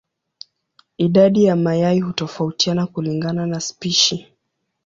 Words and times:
Idadi 0.97 1.43
ya 1.43 1.55
mayai 1.55 1.99
hutofautiana 1.99 2.87
kulingana 2.87 3.45
na 3.45 3.59
spishi. 3.59 4.27